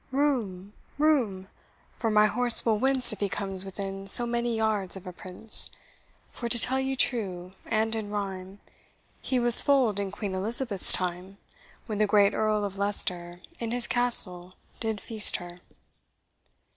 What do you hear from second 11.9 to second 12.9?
the great Earl of